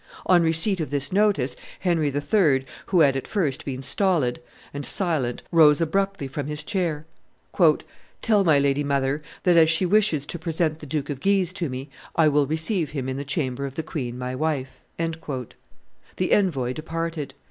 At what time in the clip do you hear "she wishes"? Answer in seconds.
9.69-10.25